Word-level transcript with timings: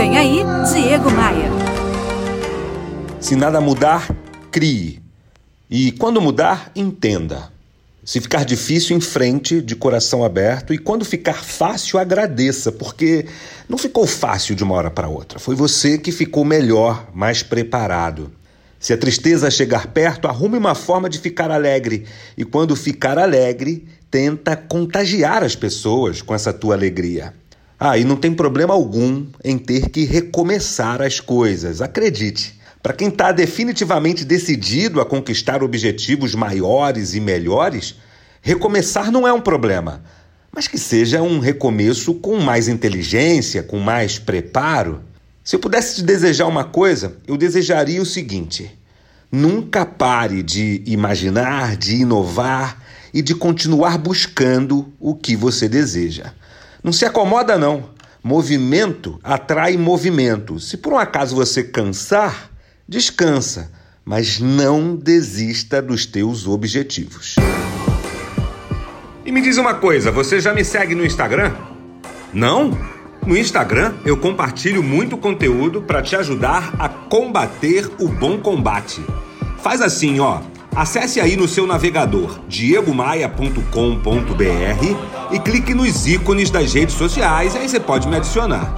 Vem 0.00 0.16
aí, 0.16 0.38
Diego 0.72 1.10
Maia. 1.10 1.50
Se 3.20 3.36
nada 3.36 3.60
mudar, 3.60 4.08
crie. 4.50 4.98
E 5.68 5.92
quando 5.92 6.22
mudar, 6.22 6.72
entenda. 6.74 7.52
Se 8.02 8.18
ficar 8.18 8.46
difícil, 8.46 8.96
enfrente 8.96 9.60
de 9.60 9.76
coração 9.76 10.24
aberto. 10.24 10.72
E 10.72 10.78
quando 10.78 11.04
ficar 11.04 11.44
fácil, 11.44 11.98
agradeça, 11.98 12.72
porque 12.72 13.26
não 13.68 13.76
ficou 13.76 14.06
fácil 14.06 14.54
de 14.54 14.64
uma 14.64 14.74
hora 14.74 14.90
para 14.90 15.06
outra. 15.06 15.38
Foi 15.38 15.54
você 15.54 15.98
que 15.98 16.10
ficou 16.10 16.46
melhor, 16.46 17.10
mais 17.12 17.42
preparado. 17.42 18.32
Se 18.78 18.94
a 18.94 18.96
tristeza 18.96 19.50
chegar 19.50 19.88
perto, 19.88 20.26
arrume 20.26 20.56
uma 20.56 20.74
forma 20.74 21.10
de 21.10 21.18
ficar 21.18 21.50
alegre. 21.50 22.06
E 22.38 22.44
quando 22.46 22.74
ficar 22.74 23.18
alegre, 23.18 23.86
tenta 24.10 24.56
contagiar 24.56 25.44
as 25.44 25.54
pessoas 25.54 26.22
com 26.22 26.34
essa 26.34 26.54
tua 26.54 26.74
alegria. 26.74 27.34
Ah, 27.82 27.96
e 27.96 28.04
não 28.04 28.14
tem 28.14 28.34
problema 28.34 28.74
algum 28.74 29.24
em 29.42 29.56
ter 29.56 29.88
que 29.88 30.04
recomeçar 30.04 31.00
as 31.00 31.18
coisas, 31.18 31.80
acredite. 31.80 32.60
Para 32.82 32.92
quem 32.92 33.08
está 33.08 33.32
definitivamente 33.32 34.22
decidido 34.22 35.00
a 35.00 35.06
conquistar 35.06 35.62
objetivos 35.62 36.34
maiores 36.34 37.14
e 37.14 37.20
melhores, 37.20 37.94
recomeçar 38.42 39.10
não 39.10 39.26
é 39.26 39.32
um 39.32 39.40
problema, 39.40 40.02
mas 40.52 40.68
que 40.68 40.76
seja 40.76 41.22
um 41.22 41.38
recomeço 41.38 42.12
com 42.16 42.38
mais 42.38 42.68
inteligência, 42.68 43.62
com 43.62 43.78
mais 43.78 44.18
preparo. 44.18 45.00
Se 45.42 45.56
eu 45.56 45.60
pudesse 45.60 45.96
te 45.96 46.02
desejar 46.02 46.48
uma 46.48 46.64
coisa, 46.64 47.16
eu 47.26 47.38
desejaria 47.38 48.02
o 48.02 48.06
seguinte: 48.06 48.78
nunca 49.32 49.86
pare 49.86 50.42
de 50.42 50.82
imaginar, 50.84 51.78
de 51.78 51.96
inovar 51.96 52.78
e 53.14 53.22
de 53.22 53.34
continuar 53.34 53.96
buscando 53.96 54.92
o 55.00 55.14
que 55.14 55.34
você 55.34 55.66
deseja. 55.66 56.34
Não 56.82 56.92
se 56.92 57.04
acomoda, 57.04 57.58
não. 57.58 57.90
Movimento 58.22 59.18
atrai 59.22 59.76
movimento. 59.76 60.58
Se 60.58 60.76
por 60.76 60.92
um 60.92 60.98
acaso 60.98 61.36
você 61.36 61.62
cansar, 61.62 62.50
descansa, 62.88 63.70
mas 64.04 64.40
não 64.40 64.96
desista 64.96 65.80
dos 65.80 66.06
teus 66.06 66.46
objetivos. 66.46 67.36
E 69.24 69.32
me 69.32 69.40
diz 69.40 69.58
uma 69.58 69.74
coisa, 69.74 70.10
você 70.10 70.40
já 70.40 70.52
me 70.52 70.64
segue 70.64 70.94
no 70.94 71.04
Instagram? 71.04 71.54
Não? 72.32 72.76
No 73.26 73.36
Instagram 73.36 73.94
eu 74.04 74.16
compartilho 74.16 74.82
muito 74.82 75.16
conteúdo 75.16 75.82
para 75.82 76.02
te 76.02 76.16
ajudar 76.16 76.74
a 76.78 76.88
combater 76.88 77.90
o 77.98 78.08
bom 78.08 78.38
combate. 78.38 79.04
Faz 79.58 79.80
assim, 79.82 80.20
ó. 80.20 80.40
Acesse 80.74 81.20
aí 81.20 81.36
no 81.36 81.48
seu 81.48 81.66
navegador 81.66 82.38
diegomaia.com.br 82.48 85.32
e 85.32 85.38
clique 85.38 85.74
nos 85.74 86.06
ícones 86.06 86.50
das 86.50 86.72
redes 86.72 86.94
sociais, 86.94 87.56
aí 87.56 87.68
você 87.68 87.80
pode 87.80 88.08
me 88.08 88.16
adicionar. 88.16 88.74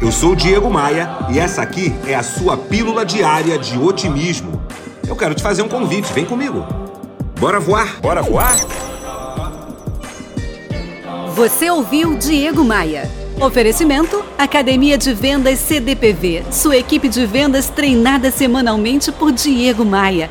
Eu 0.00 0.10
sou 0.10 0.32
o 0.32 0.36
Diego 0.36 0.70
Maia 0.70 1.26
e 1.30 1.38
essa 1.38 1.60
aqui 1.60 1.92
é 2.06 2.14
a 2.14 2.22
sua 2.22 2.56
pílula 2.56 3.04
diária 3.04 3.58
de 3.58 3.78
otimismo. 3.78 4.62
Eu 5.06 5.16
quero 5.16 5.34
te 5.34 5.42
fazer 5.42 5.62
um 5.62 5.68
convite, 5.68 6.12
vem 6.12 6.24
comigo. 6.24 6.64
Bora 7.38 7.60
voar? 7.60 8.00
Bora 8.00 8.22
voar? 8.22 8.56
Você 11.34 11.70
ouviu 11.70 12.16
Diego 12.16 12.64
Maia. 12.64 13.10
Oferecimento: 13.40 14.24
Academia 14.36 14.98
de 14.98 15.12
Vendas 15.12 15.58
CDPV. 15.60 16.44
Sua 16.50 16.76
equipe 16.76 17.08
de 17.08 17.24
vendas 17.26 17.68
treinada 17.68 18.30
semanalmente 18.30 19.12
por 19.12 19.30
Diego 19.30 19.84
Maia. 19.84 20.30